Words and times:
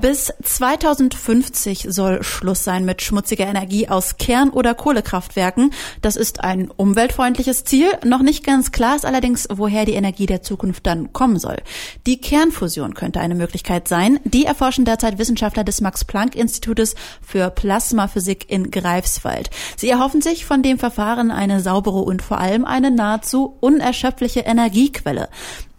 Bis 0.00 0.32
2050 0.42 1.86
soll 1.90 2.22
Schluss 2.22 2.64
sein 2.64 2.86
mit 2.86 3.02
schmutziger 3.02 3.46
Energie 3.46 3.88
aus 3.88 4.16
Kern- 4.16 4.48
oder 4.48 4.72
Kohlekraftwerken. 4.74 5.74
Das 6.00 6.16
ist 6.16 6.42
ein 6.42 6.70
umweltfreundliches 6.70 7.64
Ziel. 7.64 7.88
Noch 8.02 8.22
nicht 8.22 8.42
ganz 8.42 8.72
klar 8.72 8.96
ist 8.96 9.04
allerdings, 9.04 9.46
woher 9.52 9.84
die 9.84 9.92
Energie 9.92 10.24
der 10.24 10.40
Zukunft 10.40 10.86
dann 10.86 11.12
kommen 11.12 11.38
soll. 11.38 11.58
Die 12.06 12.18
Kernfusion 12.18 12.94
könnte 12.94 13.20
eine 13.20 13.34
Möglichkeit 13.34 13.88
sein. 13.88 14.20
Die 14.24 14.46
erforschen 14.46 14.86
derzeit 14.86 15.18
Wissenschaftler 15.18 15.64
des 15.64 15.82
Max-Planck-Institutes 15.82 16.94
für 17.20 17.50
Plasmaphysik 17.50 18.50
in 18.50 18.70
Greifswald. 18.70 19.50
Sie 19.76 19.90
erhoffen 19.90 20.22
sich 20.22 20.46
von 20.46 20.62
dem 20.62 20.78
Verfahren 20.78 21.30
eine 21.30 21.60
saubere 21.60 21.98
und 21.98 22.22
vor 22.22 22.38
allem 22.38 22.64
eine 22.64 22.90
nahezu 22.90 23.54
unerschöpfliche 23.60 24.40
Energiequelle. 24.40 25.28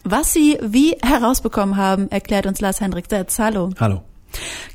Was 0.03 0.31
Sie 0.33 0.59
wie 0.61 0.95
herausbekommen 1.03 1.77
haben, 1.77 2.09
erklärt 2.11 2.45
uns 2.45 2.61
Lars 2.61 2.81
Hendrik 2.81 3.05
Setz. 3.09 3.39
Hallo. 3.39 3.71
Hallo. 3.79 4.01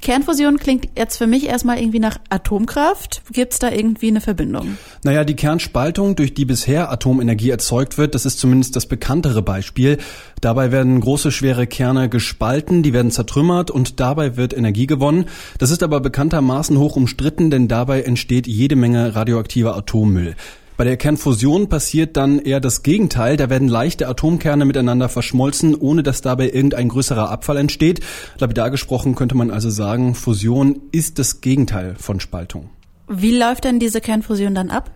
Kernfusion 0.03 0.59
klingt 0.59 0.89
jetzt 0.97 1.17
für 1.17 1.27
mich 1.27 1.47
erstmal 1.47 1.79
irgendwie 1.79 1.99
nach 1.99 2.19
Atomkraft. 2.29 3.23
Gibt 3.33 3.53
es 3.53 3.59
da 3.59 3.71
irgendwie 3.71 4.09
eine 4.09 4.21
Verbindung? 4.21 4.79
Naja, 5.03 5.25
die 5.25 5.35
Kernspaltung, 5.35 6.17
durch 6.17 6.35
die 6.35 6.45
bisher 6.45 6.91
Atomenergie 6.91 7.51
erzeugt 7.51 7.99
wird, 7.99 8.15
das 8.15 8.27
ist 8.27 8.39
zumindest 8.39 8.77
das 8.77 8.87
bekanntere 8.87 9.43
Beispiel. 9.43 9.99
Dabei 10.41 10.73
werden 10.73 11.01
große, 11.01 11.33
schwere 11.33 11.67
Kerne 11.67 12.09
gespalten, 12.09 12.83
die 12.83 12.93
werden 12.93 13.11
zertrümmert 13.11 13.71
und 13.71 14.01
dabei 14.01 14.37
wird 14.37 14.57
Energie 14.57 14.87
gewonnen. 14.87 15.27
Das 15.59 15.71
ist 15.71 15.83
aber 15.83 16.01
bekanntermaßen 16.01 16.79
hoch 16.79 16.97
umstritten, 16.97 17.51
denn 17.51 17.69
dabei 17.69 18.03
entsteht 18.03 18.47
jede 18.47 18.77
Menge 18.77 19.15
radioaktiver 19.15 19.77
Atommüll. 19.77 20.37
Bei 20.77 20.85
der 20.85 20.99
Kernfusion 20.99 21.71
passiert 21.71 22.19
dann 22.19 22.39
eher 22.39 22.61
das 22.61 22.83
Gegenteil. 22.83 23.39
Da 23.39 23.49
werden 23.49 23.67
leichte 23.67 24.09
Atomkerne 24.09 24.67
miteinander 24.67 25.09
verschmolzen, 25.09 25.75
ohne 25.75 26.03
dass 26.03 26.21
dabei 26.21 26.51
irgendein 26.51 26.89
größerer 26.89 27.31
Abfall 27.31 27.57
entsteht. 27.57 28.01
Lapidar 28.39 28.71
gesprochen 28.71 29.15
könnte 29.15 29.35
man 29.35 29.51
also 29.51 29.71
sagen, 29.71 30.15
Fusion 30.15 30.83
ist 30.93 31.19
das 31.19 31.41
Gegenteil 31.41 31.95
von 31.99 32.21
Spaltung. 32.21 32.69
Wie 33.09 33.35
läuft 33.35 33.65
denn 33.65 33.79
diese 33.79 34.03
Kernfusion 34.03 34.55
dann 34.55 34.71
ab? 34.71 34.91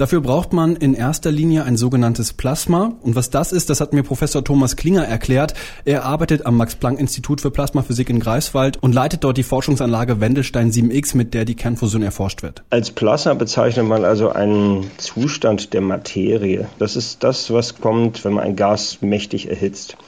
Dafür 0.00 0.22
braucht 0.22 0.54
man 0.54 0.76
in 0.76 0.94
erster 0.94 1.30
Linie 1.30 1.64
ein 1.64 1.76
sogenanntes 1.76 2.32
Plasma. 2.32 2.94
Und 3.02 3.16
was 3.16 3.28
das 3.28 3.52
ist, 3.52 3.68
das 3.68 3.82
hat 3.82 3.92
mir 3.92 4.02
Professor 4.02 4.42
Thomas 4.42 4.76
Klinger 4.76 5.04
erklärt. 5.04 5.52
Er 5.84 6.06
arbeitet 6.06 6.46
am 6.46 6.56
Max-Planck-Institut 6.56 7.42
für 7.42 7.50
Plasmaphysik 7.50 8.08
in 8.08 8.18
Greifswald 8.18 8.82
und 8.82 8.94
leitet 8.94 9.24
dort 9.24 9.36
die 9.36 9.42
Forschungsanlage 9.42 10.18
Wendelstein 10.18 10.72
7X, 10.72 11.18
mit 11.18 11.34
der 11.34 11.44
die 11.44 11.54
Kernfusion 11.54 12.02
erforscht 12.02 12.42
wird. 12.42 12.62
Als 12.70 12.90
Plasma 12.90 13.34
bezeichnet 13.34 13.84
man 13.84 14.06
also 14.06 14.30
einen 14.30 14.90
Zustand 14.96 15.74
der 15.74 15.82
Materie. 15.82 16.66
Das 16.78 16.96
ist 16.96 17.22
das, 17.22 17.52
was 17.52 17.78
kommt, 17.78 18.24
wenn 18.24 18.32
man 18.32 18.44
ein 18.44 18.56
Gas 18.56 19.02
mächtig 19.02 19.50
erhitzt. 19.50 19.98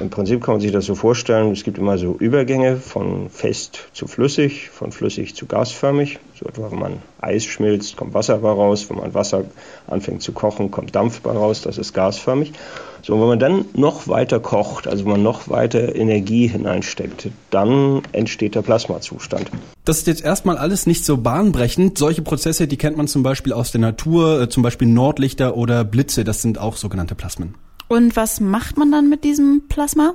Im 0.00 0.08
Prinzip 0.08 0.42
kann 0.42 0.54
man 0.54 0.60
sich 0.62 0.72
das 0.72 0.86
so 0.86 0.94
vorstellen, 0.94 1.52
es 1.52 1.62
gibt 1.62 1.76
immer 1.76 1.98
so 1.98 2.16
Übergänge 2.18 2.76
von 2.76 3.28
fest 3.28 3.88
zu 3.92 4.06
flüssig, 4.06 4.70
von 4.70 4.92
flüssig 4.92 5.34
zu 5.34 5.44
gasförmig. 5.44 6.18
So 6.38 6.46
etwa, 6.46 6.70
wenn 6.70 6.78
man 6.78 7.02
Eis 7.20 7.44
schmilzt, 7.44 7.98
kommt 7.98 8.14
Wasser 8.14 8.40
raus. 8.40 8.88
Wenn 8.88 8.96
man 8.96 9.12
Wasser 9.12 9.44
anfängt 9.86 10.22
zu 10.22 10.32
kochen, 10.32 10.70
kommt 10.70 10.94
Dampf 10.94 11.24
raus. 11.26 11.60
Das 11.60 11.76
ist 11.76 11.92
gasförmig. 11.92 12.52
So, 13.02 13.14
und 13.14 13.20
wenn 13.20 13.28
man 13.28 13.38
dann 13.38 13.64
noch 13.74 14.08
weiter 14.08 14.40
kocht, 14.40 14.88
also 14.88 15.04
wenn 15.04 15.12
man 15.12 15.22
noch 15.22 15.48
weiter 15.50 15.94
Energie 15.94 16.46
hineinsteckt, 16.46 17.28
dann 17.50 18.02
entsteht 18.12 18.54
der 18.54 18.62
Plasmazustand. 18.62 19.50
Das 19.84 19.98
ist 19.98 20.06
jetzt 20.06 20.24
erstmal 20.24 20.56
alles 20.56 20.86
nicht 20.86 21.04
so 21.04 21.18
bahnbrechend. 21.18 21.98
Solche 21.98 22.22
Prozesse, 22.22 22.66
die 22.66 22.76
kennt 22.78 22.96
man 22.96 23.06
zum 23.06 23.22
Beispiel 23.22 23.52
aus 23.52 23.70
der 23.70 23.82
Natur, 23.82 24.42
äh, 24.42 24.48
zum 24.48 24.62
Beispiel 24.62 24.88
Nordlichter 24.88 25.56
oder 25.56 25.84
Blitze. 25.84 26.24
Das 26.24 26.40
sind 26.40 26.58
auch 26.58 26.76
sogenannte 26.76 27.14
Plasmen. 27.14 27.54
Und 27.90 28.14
was 28.14 28.38
macht 28.38 28.78
man 28.78 28.92
dann 28.92 29.08
mit 29.08 29.24
diesem 29.24 29.62
Plasma? 29.68 30.14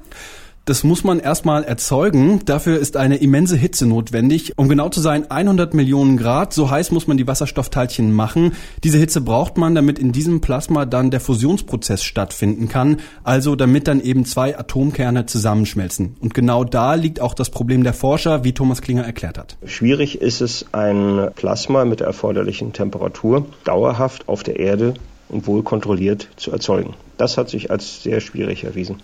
Das 0.63 0.85
muss 0.85 1.03
man 1.03 1.19
erstmal 1.19 1.65
erzeugen. 1.65 2.39
Dafür 2.45 2.79
ist 2.79 2.95
eine 2.95 3.17
immense 3.17 3.57
Hitze 3.57 3.85
notwendig. 3.85 4.53
Um 4.55 4.69
genau 4.69 4.87
zu 4.87 5.01
sein, 5.01 5.29
100 5.29 5.73
Millionen 5.73 6.15
Grad. 6.15 6.53
So 6.53 6.71
heiß 6.71 6.91
muss 6.91 7.05
man 7.05 7.17
die 7.17 7.27
Wasserstoffteilchen 7.27 8.13
machen. 8.13 8.53
Diese 8.85 8.97
Hitze 8.97 9.19
braucht 9.19 9.57
man, 9.57 9.75
damit 9.75 9.99
in 9.99 10.13
diesem 10.13 10.39
Plasma 10.39 10.85
dann 10.85 11.11
der 11.11 11.19
Fusionsprozess 11.19 12.01
stattfinden 12.01 12.69
kann. 12.69 13.01
Also 13.25 13.57
damit 13.57 13.89
dann 13.89 13.99
eben 13.99 14.23
zwei 14.23 14.57
Atomkerne 14.57 15.25
zusammenschmelzen. 15.25 16.15
Und 16.21 16.33
genau 16.33 16.63
da 16.63 16.93
liegt 16.93 17.19
auch 17.19 17.33
das 17.33 17.49
Problem 17.49 17.83
der 17.83 17.93
Forscher, 17.93 18.45
wie 18.45 18.53
Thomas 18.53 18.81
Klinger 18.81 19.03
erklärt 19.03 19.37
hat. 19.37 19.57
Schwierig 19.65 20.21
ist 20.21 20.39
es, 20.39 20.65
ein 20.71 21.29
Plasma 21.35 21.83
mit 21.83 21.99
der 21.99 22.07
erforderlichen 22.07 22.71
Temperatur 22.71 23.45
dauerhaft 23.65 24.29
auf 24.29 24.43
der 24.43 24.61
Erde 24.61 24.93
und 25.35 25.47
wohl 25.47 25.63
kontrolliert 25.63 26.29
zu 26.37 26.51
erzeugen. 26.51 26.93
Das 27.17 27.37
hat 27.37 27.49
sich 27.49 27.69
als 27.69 28.01
sehr 28.03 28.21
schwierig 28.21 28.63
erwiesen. 28.63 29.01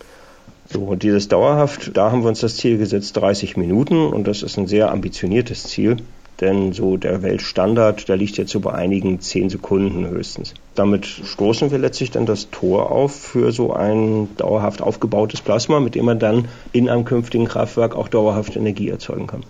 So, 0.69 0.79
und 0.79 1.03
dieses 1.03 1.27
dauerhaft, 1.27 1.91
da 1.97 2.11
haben 2.11 2.23
wir 2.23 2.29
uns 2.29 2.39
das 2.39 2.55
Ziel 2.55 2.77
gesetzt, 2.77 3.17
30 3.17 3.57
Minuten, 3.57 4.07
und 4.07 4.25
das 4.25 4.41
ist 4.41 4.57
ein 4.57 4.67
sehr 4.67 4.89
ambitioniertes 4.91 5.63
Ziel, 5.65 5.97
denn 6.39 6.71
so 6.71 6.95
der 6.95 7.21
Weltstandard, 7.21 8.07
der 8.07 8.15
liegt 8.15 8.37
jetzt 8.37 8.51
so 8.51 8.61
bei 8.61 8.71
einigen 8.71 9.19
10 9.19 9.49
Sekunden 9.49 10.07
höchstens. 10.07 10.53
Damit 10.73 11.05
stoßen 11.05 11.69
wir 11.69 11.77
letztlich 11.77 12.11
dann 12.11 12.25
das 12.25 12.49
Tor 12.49 12.89
auf 12.89 13.13
für 13.13 13.51
so 13.51 13.73
ein 13.73 14.29
dauerhaft 14.37 14.81
aufgebautes 14.81 15.41
Plasma, 15.41 15.81
mit 15.81 15.95
dem 15.95 16.05
man 16.05 16.19
dann 16.19 16.47
in 16.71 16.89
einem 16.89 17.03
künftigen 17.03 17.45
Kraftwerk 17.45 17.93
auch 17.93 18.07
dauerhaft 18.07 18.55
Energie 18.55 18.87
erzeugen 18.87 19.27
kann. 19.27 19.43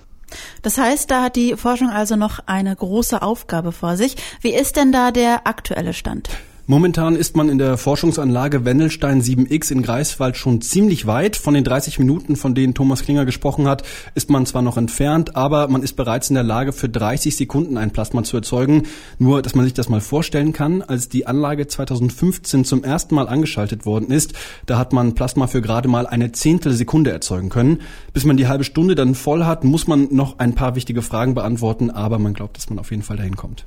Das 0.63 0.79
heißt, 0.79 1.11
da 1.11 1.23
hat 1.23 1.35
die 1.35 1.55
Forschung 1.55 1.89
also 1.89 2.15
noch 2.15 2.39
eine 2.47 2.75
große 2.75 3.21
Aufgabe 3.21 3.71
vor 3.71 3.95
sich. 3.95 4.15
Wie 4.41 4.53
ist 4.53 4.75
denn 4.75 4.91
da 4.91 5.11
der 5.11 5.45
aktuelle 5.45 5.93
Stand? 5.93 6.29
Momentan 6.67 7.15
ist 7.15 7.35
man 7.35 7.49
in 7.49 7.57
der 7.57 7.75
Forschungsanlage 7.75 8.65
Wendelstein 8.65 9.21
7X 9.21 9.71
in 9.71 9.81
Greifswald 9.81 10.37
schon 10.37 10.61
ziemlich 10.61 11.07
weit. 11.07 11.35
Von 11.35 11.55
den 11.55 11.63
30 11.63 11.97
Minuten, 11.97 12.35
von 12.35 12.53
denen 12.53 12.75
Thomas 12.75 13.03
Klinger 13.03 13.25
gesprochen 13.25 13.67
hat, 13.67 13.83
ist 14.13 14.29
man 14.29 14.45
zwar 14.45 14.61
noch 14.61 14.77
entfernt, 14.77 15.35
aber 15.35 15.67
man 15.69 15.81
ist 15.81 15.95
bereits 15.95 16.29
in 16.29 16.35
der 16.35 16.43
Lage, 16.43 16.71
für 16.71 16.87
30 16.87 17.35
Sekunden 17.35 17.77
ein 17.77 17.91
Plasma 17.91 18.23
zu 18.23 18.37
erzeugen. 18.37 18.83
Nur, 19.17 19.41
dass 19.41 19.55
man 19.55 19.65
sich 19.65 19.73
das 19.73 19.89
mal 19.89 20.01
vorstellen 20.01 20.53
kann, 20.53 20.83
als 20.83 21.09
die 21.09 21.25
Anlage 21.25 21.67
2015 21.67 22.63
zum 22.63 22.83
ersten 22.83 23.15
Mal 23.15 23.27
angeschaltet 23.27 23.87
worden 23.87 24.11
ist, 24.11 24.33
da 24.67 24.77
hat 24.77 24.93
man 24.93 25.15
Plasma 25.15 25.47
für 25.47 25.61
gerade 25.61 25.87
mal 25.87 26.05
eine 26.05 26.31
Zehntel 26.31 26.73
Sekunde 26.73 27.11
erzeugen 27.11 27.49
können. 27.49 27.81
Bis 28.13 28.23
man 28.23 28.37
die 28.37 28.47
halbe 28.47 28.63
Stunde 28.63 28.93
dann 28.93 29.15
voll 29.15 29.45
hat, 29.45 29.63
muss 29.63 29.87
man 29.87 30.09
noch 30.11 30.37
ein 30.37 30.53
paar 30.53 30.75
wichtige 30.75 31.01
Fragen 31.01 31.33
beantworten, 31.33 31.89
aber 31.89 32.19
man 32.19 32.35
glaubt, 32.35 32.57
dass 32.57 32.69
man 32.69 32.77
auf 32.77 32.91
jeden 32.91 33.03
Fall 33.03 33.17
dahin 33.17 33.35
kommt. 33.35 33.65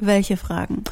Welche 0.00 0.38
Fragen? 0.38 0.84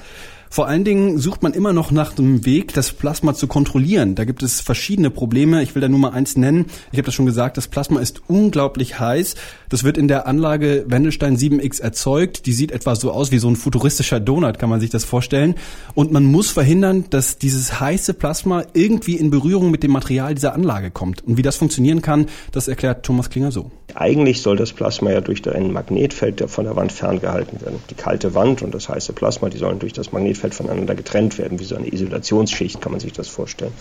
Vor 0.50 0.66
allen 0.66 0.84
Dingen 0.84 1.18
sucht 1.18 1.42
man 1.42 1.52
immer 1.52 1.72
noch 1.72 1.90
nach 1.90 2.12
dem 2.12 2.44
Weg, 2.44 2.74
das 2.74 2.92
Plasma 2.92 3.34
zu 3.34 3.46
kontrollieren. 3.46 4.14
Da 4.14 4.24
gibt 4.24 4.42
es 4.42 4.60
verschiedene 4.60 5.10
Probleme. 5.10 5.62
Ich 5.62 5.74
will 5.74 5.82
da 5.82 5.88
nur 5.88 5.98
mal 5.98 6.10
eins 6.10 6.36
nennen. 6.36 6.66
Ich 6.90 6.98
habe 6.98 7.06
das 7.06 7.14
schon 7.14 7.26
gesagt, 7.26 7.56
das 7.56 7.68
Plasma 7.68 8.00
ist 8.00 8.22
unglaublich 8.28 8.98
heiß. 8.98 9.34
Das 9.68 9.84
wird 9.84 9.98
in 9.98 10.08
der 10.08 10.26
Anlage 10.26 10.84
Wendelstein 10.88 11.36
7X 11.36 11.80
erzeugt. 11.80 12.46
Die 12.46 12.52
sieht 12.52 12.72
etwa 12.72 12.94
so 12.96 13.12
aus 13.12 13.30
wie 13.30 13.38
so 13.38 13.48
ein 13.48 13.56
futuristischer 13.56 14.20
Donut, 14.20 14.58
kann 14.58 14.70
man 14.70 14.80
sich 14.80 14.90
das 14.90 15.04
vorstellen. 15.04 15.54
Und 15.94 16.12
man 16.12 16.24
muss 16.24 16.50
verhindern, 16.50 17.04
dass 17.10 17.38
dieses 17.38 17.80
heiße 17.80 18.14
Plasma 18.14 18.64
irgendwie 18.72 19.16
in 19.16 19.30
Berührung 19.30 19.70
mit 19.70 19.82
dem 19.82 19.90
Material 19.90 20.34
dieser 20.34 20.54
Anlage 20.54 20.90
kommt. 20.90 21.24
Und 21.24 21.36
wie 21.36 21.42
das 21.42 21.56
funktionieren 21.56 22.02
kann, 22.02 22.26
das 22.52 22.68
erklärt 22.68 23.04
Thomas 23.04 23.30
Klinger 23.30 23.52
so. 23.52 23.70
Eigentlich 23.94 24.42
soll 24.42 24.56
das 24.56 24.72
Plasma 24.72 25.10
ja 25.10 25.20
durch 25.20 25.48
ein 25.48 25.72
Magnetfeld 25.72 26.44
von 26.48 26.64
der 26.64 26.76
Wand 26.76 26.92
ferngehalten 26.92 27.60
werden. 27.60 27.80
Die 27.90 27.94
kalte 27.94 28.34
Wand 28.34 28.62
und 28.62 28.74
das 28.74 28.88
heiße 28.88 29.12
Plasma, 29.12 29.48
die 29.48 29.58
sollen 29.58 29.78
durch 29.78 29.92
das 29.92 30.12
Magnetfeld 30.12 30.37
voneinander 30.38 30.94
getrennt 30.94 31.38
werden, 31.38 31.60
wie 31.60 31.64
so 31.64 31.76
eine 31.76 31.92
Isolationsschicht 31.92 32.80
kann 32.80 32.92
man 32.92 33.00
sich 33.00 33.12
das 33.12 33.28
vorstellen. 33.28 33.72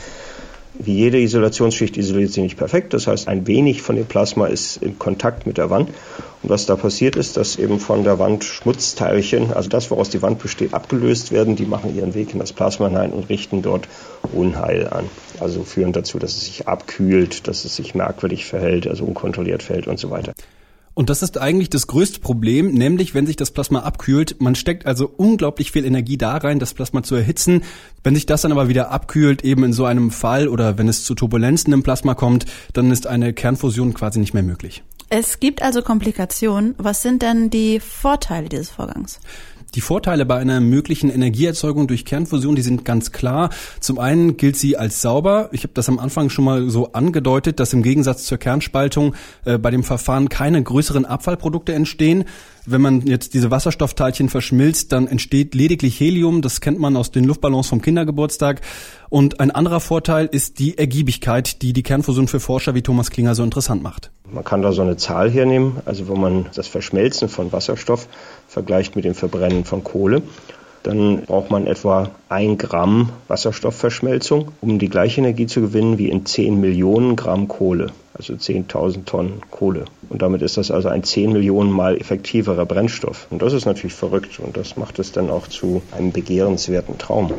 Wie 0.80 0.94
jede 0.94 1.20
Isolationsschicht 1.20 1.98
isoliert 1.98 2.32
sie 2.32 2.42
nicht 2.42 2.58
perfekt. 2.58 2.94
Das 2.94 3.08
heißt, 3.08 3.28
ein 3.28 3.48
wenig 3.48 3.82
von 3.82 3.96
dem 3.96 4.06
Plasma 4.06 4.46
ist 4.46 4.78
in 4.78 5.00
Kontakt 5.00 5.48
mit 5.48 5.58
der 5.58 5.72
Wand. 5.72 5.90
Und 6.44 6.50
was 6.50 6.68
da 6.68 6.76
passiert 6.76 7.16
ist, 7.16 7.36
dass 7.36 7.58
eben 7.58 7.80
von 7.80 8.04
der 8.04 8.20
Wand 8.20 8.44
Schmutzteilchen, 8.44 9.54
also 9.54 9.70
das, 9.70 9.90
woraus 9.90 10.12
die 10.12 10.22
Wand 10.22 10.38
besteht, 10.40 10.76
abgelöst 10.76 11.32
werden. 11.32 11.56
Die 11.56 11.66
machen 11.66 11.96
ihren 11.96 12.14
Weg 12.14 12.34
in 12.34 12.40
das 12.40 12.54
Plasma 12.54 12.90
hinein 12.90 13.12
und 13.12 13.28
richten 13.28 13.64
dort 13.64 13.88
Unheil 14.34 14.88
an. 14.88 15.06
Also 15.40 15.64
führen 15.64 15.94
dazu, 15.94 16.20
dass 16.20 16.36
es 16.36 16.46
sich 16.46 16.68
abkühlt, 16.68 17.48
dass 17.48 17.66
es 17.66 17.76
sich 17.76 17.96
merkwürdig 17.96 18.46
verhält, 18.46 18.88
also 18.88 19.04
unkontrolliert 19.04 19.64
fällt 19.64 19.88
und 19.88 19.98
so 19.98 20.12
weiter. 20.12 20.34
Und 20.98 21.12
das 21.12 21.22
ist 21.22 21.38
eigentlich 21.38 21.70
das 21.70 21.86
größte 21.86 22.20
Problem, 22.22 22.72
nämlich 22.72 23.14
wenn 23.14 23.28
sich 23.28 23.36
das 23.36 23.52
Plasma 23.52 23.82
abkühlt. 23.82 24.42
Man 24.42 24.56
steckt 24.56 24.88
also 24.88 25.08
unglaublich 25.08 25.72
viel 25.72 25.86
Energie 25.86 26.18
da 26.18 26.38
rein, 26.38 26.58
das 26.58 26.74
Plasma 26.74 27.04
zu 27.04 27.14
erhitzen. 27.14 27.62
Wenn 28.04 28.16
sich 28.16 28.26
das 28.26 28.42
dann 28.42 28.52
aber 28.52 28.68
wieder 28.68 28.90
abkühlt, 28.90 29.44
eben 29.44 29.64
in 29.64 29.74
so 29.74 29.86
einem 29.86 30.10
Fall 30.10 30.48
oder 30.48 30.80
wenn 30.80 30.88
es 30.88 31.04
zu 31.04 31.14
Turbulenzen 31.14 31.72
im 31.72 31.84
Plasma 31.84 32.16
kommt, 32.16 32.48
dann 32.74 32.90
ist 32.90 33.06
eine 33.06 33.32
Kernfusion 33.32 33.94
quasi 33.94 34.20
nicht 34.20 34.34
mehr 34.34 34.42
möglich. 34.42 34.82
Es 35.10 35.40
gibt 35.40 35.62
also 35.62 35.84
Komplikationen. 35.84 36.74
Was 36.80 37.04
sind 37.04 37.22
denn 37.22 37.52
die 37.52 37.80
Vorteile 37.80 38.50
dieses 38.50 38.72
Vorgangs? 38.72 39.20
Die 39.76 39.82
Vorteile 39.82 40.26
bei 40.26 40.38
einer 40.38 40.60
möglichen 40.60 41.10
Energieerzeugung 41.10 41.88
durch 41.88 42.06
Kernfusion, 42.06 42.56
die 42.56 42.62
sind 42.62 42.86
ganz 42.86 43.12
klar. 43.12 43.50
Zum 43.80 44.00
einen 44.00 44.38
gilt 44.38 44.56
sie 44.56 44.78
als 44.78 45.02
sauber. 45.02 45.50
Ich 45.52 45.64
habe 45.64 45.74
das 45.74 45.90
am 45.90 46.00
Anfang 46.00 46.30
schon 46.30 46.46
mal 46.46 46.70
so 46.70 46.94
angedeutet, 46.94 47.60
dass 47.60 47.74
im 47.74 47.84
Gegensatz 47.84 48.24
zur 48.24 48.38
Kernspaltung 48.38 49.14
äh, 49.46 49.58
bei 49.58 49.70
dem 49.70 49.84
Verfahren 49.84 50.30
keine 50.30 50.64
größeren 50.64 51.06
Abfallprodukte 51.06 51.74
entstehen. 51.74 52.26
Wenn 52.70 52.82
man 52.82 53.08
jetzt 53.08 53.34
diese 53.34 53.50
Wasserstoffteilchen 53.50 54.28
verschmilzt, 54.28 54.92
dann 54.92 55.08
entsteht 55.08 55.56
lediglich 55.56 55.98
Helium. 55.98 56.42
Das 56.42 56.60
kennt 56.60 56.80
man 56.80 56.98
aus 56.98 57.12
den 57.12 57.24
Luftballons 57.24 57.68
vom 57.68 57.82
Kindergeburtstag. 57.82 58.60
Und 59.08 59.40
ein 59.40 59.52
anderer 59.52 59.80
Vorteil 59.80 60.26
ist 60.26 60.60
die 60.60 60.78
Ergiebigkeit, 60.78 61.62
die 61.62 61.72
die 61.72 61.82
Kernfusion 61.82 62.28
für 62.28 62.42
Forscher 62.42 62.76
wie 62.76 62.82
Thomas 62.82 63.10
Klinger 63.10 63.36
so 63.36 63.44
interessant 63.44 63.84
macht. 63.84 64.12
Man 64.30 64.44
kann 64.44 64.62
da 64.62 64.74
so 64.74 64.82
eine 64.82 64.98
Zahl 64.98 65.32
hernehmen, 65.32 65.78
also 65.86 66.10
wenn 66.10 66.20
man 66.20 66.48
das 66.56 66.68
Verschmelzen 66.68 67.30
von 67.30 67.54
Wasserstoff 67.54 68.10
vergleicht 68.50 68.98
mit 68.98 69.06
dem 69.06 69.16
Verbrennen 69.16 69.64
von 69.64 69.86
Kohle 69.86 70.22
dann 70.88 71.24
braucht 71.24 71.52
man 71.52 71.68
etwa 71.68 72.12
ein 72.30 72.58
Gramm 72.58 73.10
Wasserstoffverschmelzung, 73.28 74.54
um 74.62 74.80
die 74.80 74.88
gleiche 74.88 75.20
Energie 75.20 75.46
zu 75.46 75.60
gewinnen 75.60 75.98
wie 75.98 76.10
in 76.10 76.26
10 76.26 76.62
Millionen 76.62 77.18
Gramm 77.18 77.50
Kohle, 77.50 77.88
also 78.18 78.34
10.000 78.34 79.06
Tonnen 79.06 79.42
Kohle. 79.52 79.86
Und 80.10 80.22
damit 80.22 80.42
ist 80.42 80.58
das 80.58 80.72
also 80.72 80.90
ein 80.90 81.04
10 81.04 81.34
Millionen 81.34 81.72
Mal 81.72 81.98
effektiverer 81.98 82.66
Brennstoff. 82.66 83.28
Und 83.30 83.42
das 83.42 83.54
ist 83.54 83.66
natürlich 83.66 83.94
verrückt 83.94 84.40
und 84.40 84.58
das 84.58 84.78
macht 84.78 85.00
es 85.00 85.12
dann 85.12 85.30
auch 85.30 85.48
zu 85.48 85.82
einem 85.92 86.12
begehrenswerten 86.12 86.98
Traum 86.98 87.32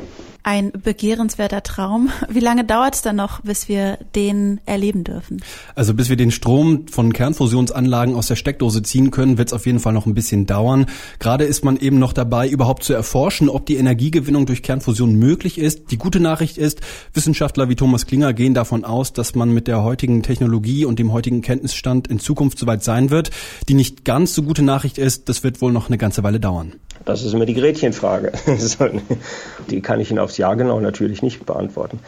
ein 0.49 0.73
begehrenswerter 0.73 1.63
Traum. 1.63 2.09
Wie 2.31 2.41
lange 2.41 2.65
dauert 2.65 2.95
es 2.95 3.03
dann 3.03 3.17
noch, 3.17 3.43
bis 3.43 3.69
wir 3.69 3.99
den 4.15 4.63
erleben 4.65 5.05
dürfen? 5.05 5.43
Also 5.75 5.93
bis 5.93 6.09
wir 6.09 6.17
den 6.17 6.31
Strom 6.31 6.89
von 6.89 7.13
Kernfusionsanlagen 7.13 8.15
aus 8.15 8.29
der 8.29 8.37
Steckdose 8.37 8.83
ziehen 8.83 9.11
können, 9.11 9.37
wird 9.37 9.49
es 9.49 9.53
auf 9.53 9.67
jeden 9.67 9.79
Fall 9.79 9.93
noch 9.93 10.07
ein 10.07 10.15
bisschen 10.15 10.47
dauern. 10.47 10.87
Gerade 11.19 11.45
ist 11.45 11.67
man 11.67 11.77
eben 11.77 11.99
noch 11.99 12.15
dabei, 12.15 12.49
überhaupt 12.49 12.83
zu 12.83 12.95
erforschen, 12.95 13.51
ob 13.51 13.67
die 13.67 13.77
Energiegewinnung 13.77 14.47
durch 14.47 14.63
Kernfusion 14.63 15.17
möglich 15.17 15.59
ist. 15.59 15.91
Die 15.91 15.99
gute 15.99 16.19
Nachricht 16.19 16.57
ist, 16.57 16.81
Wissenschaftler 17.13 17.69
wie 17.69 17.77
Thomas 17.77 18.07
Klinger 18.07 18.33
gehen 18.33 18.55
davon 18.55 18.87
aus, 18.87 19.13
dass 19.13 19.35
man 19.35 19.53
mit 19.53 19.67
der 19.67 19.83
heutigen 19.83 20.23
Technologie 20.23 20.87
und 20.87 20.99
dem 20.99 21.13
heutigen 21.13 21.43
Kenntnisstand 21.43 22.09
in 22.09 22.21
Zukunft 22.21 22.59
soweit 22.59 22.83
sein 22.83 23.11
wird. 23.11 23.31
Die 23.69 23.75
nicht 23.75 24.07
ganz 24.07 24.35
so 24.35 24.43
gute 24.43 24.63
Nachricht 24.63 24.97
ist, 24.97 25.29
das 25.29 25.45
wird 25.45 25.61
wohl 25.61 25.73
noch 25.73 25.89
eine 25.89 25.99
ganze 25.99 26.23
Weile 26.23 26.41
dauern. 26.41 26.73
Das 27.09 27.25
ist 27.25 27.33
immer 27.33 27.47
die 27.47 27.55
Gretchenfrage. 27.55 28.33
die 29.71 29.81
kann 29.81 29.99
ich 29.99 30.11
Ihnen 30.11 30.19
aufs 30.19 30.37
Jahr 30.37 30.57
genau 30.57 30.79
natürlich 30.79 31.23
nicht 31.23 31.47
beantworten. 31.47 32.01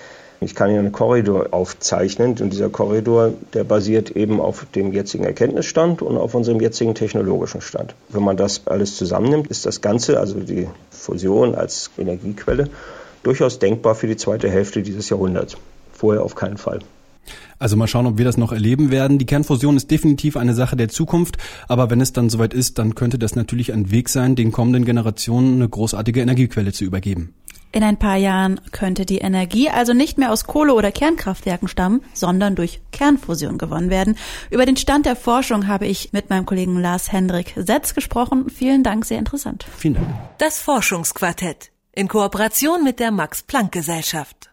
Ich 0.42 0.54
kann 0.54 0.68
Ihnen 0.68 0.80
einen 0.80 0.92
Korridor 0.92 1.54
aufzeichnen 1.54 2.36
und 2.38 2.52
dieser 2.52 2.68
Korridor, 2.68 3.32
der 3.54 3.64
basiert 3.64 4.10
eben 4.10 4.42
auf 4.42 4.66
dem 4.74 4.92
jetzigen 4.92 5.24
Erkenntnisstand 5.24 6.02
und 6.02 6.18
auf 6.18 6.34
unserem 6.34 6.60
jetzigen 6.60 6.94
technologischen 6.94 7.62
Stand. 7.62 7.94
Wenn 8.10 8.22
man 8.22 8.36
das 8.36 8.66
alles 8.66 8.96
zusammennimmt, 8.96 9.46
ist 9.46 9.64
das 9.64 9.80
Ganze, 9.80 10.20
also 10.20 10.38
die 10.38 10.68
Fusion 10.90 11.54
als 11.54 11.90
Energiequelle, 11.96 12.68
durchaus 13.22 13.58
denkbar 13.58 13.94
für 13.94 14.06
die 14.06 14.18
zweite 14.18 14.50
Hälfte 14.50 14.82
dieses 14.82 15.08
Jahrhunderts. 15.08 15.56
Vorher 15.94 16.22
auf 16.22 16.34
keinen 16.34 16.58
Fall. 16.58 16.80
Also 17.60 17.76
mal 17.76 17.86
schauen, 17.86 18.06
ob 18.06 18.18
wir 18.18 18.24
das 18.24 18.38
noch 18.38 18.52
erleben 18.52 18.90
werden. 18.90 19.18
Die 19.18 19.26
Kernfusion 19.26 19.76
ist 19.76 19.90
definitiv 19.90 20.36
eine 20.36 20.54
Sache 20.54 20.76
der 20.76 20.88
Zukunft, 20.88 21.36
aber 21.68 21.90
wenn 21.90 22.00
es 22.00 22.12
dann 22.12 22.30
soweit 22.30 22.54
ist, 22.54 22.78
dann 22.78 22.94
könnte 22.94 23.18
das 23.18 23.36
natürlich 23.36 23.72
ein 23.72 23.90
Weg 23.90 24.08
sein, 24.08 24.34
den 24.34 24.50
kommenden 24.50 24.86
Generationen 24.86 25.56
eine 25.56 25.68
großartige 25.68 26.22
Energiequelle 26.22 26.72
zu 26.72 26.84
übergeben. 26.84 27.34
In 27.72 27.84
ein 27.84 27.98
paar 27.98 28.16
Jahren 28.16 28.60
könnte 28.72 29.06
die 29.06 29.18
Energie 29.18 29.68
also 29.68 29.92
nicht 29.92 30.18
mehr 30.18 30.32
aus 30.32 30.44
Kohle- 30.44 30.74
oder 30.74 30.90
Kernkraftwerken 30.90 31.68
stammen, 31.68 32.00
sondern 32.14 32.56
durch 32.56 32.80
Kernfusion 32.90 33.58
gewonnen 33.58 33.90
werden. 33.90 34.16
Über 34.50 34.66
den 34.66 34.76
Stand 34.76 35.06
der 35.06 35.14
Forschung 35.14 35.68
habe 35.68 35.86
ich 35.86 36.12
mit 36.12 36.30
meinem 36.30 36.46
Kollegen 36.46 36.80
Lars 36.80 37.12
Hendrik 37.12 37.52
Setz 37.56 37.94
gesprochen. 37.94 38.50
Vielen 38.50 38.82
Dank, 38.82 39.04
sehr 39.04 39.18
interessant. 39.18 39.66
Vielen 39.76 39.94
Dank. 39.94 40.08
Das 40.38 40.58
Forschungsquartett 40.58 41.70
in 41.92 42.08
Kooperation 42.08 42.82
mit 42.82 42.98
der 42.98 43.10
Max 43.10 43.42
Planck 43.42 43.70
Gesellschaft. 43.70 44.49